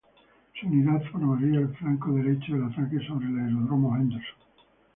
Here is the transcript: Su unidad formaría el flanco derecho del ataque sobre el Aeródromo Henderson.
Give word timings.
Su 0.59 0.65
unidad 0.65 1.03
formaría 1.11 1.59
el 1.59 1.75
flanco 1.75 2.11
derecho 2.13 2.53
del 2.55 2.63
ataque 2.63 3.05
sobre 3.05 3.27
el 3.27 3.37
Aeródromo 3.37 3.95
Henderson. 3.95 4.35